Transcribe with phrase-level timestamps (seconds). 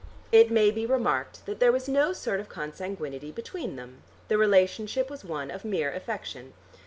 [0.31, 5.11] It may be remarked that there was no sort of consanguinity between them: the relationship
[5.11, 6.53] was one of mere affection.